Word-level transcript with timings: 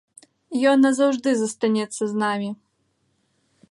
Ён 0.71 0.77
назаўжды 0.85 1.29
застанецца 1.43 2.03
з 2.15 2.21
намі. 2.25 2.49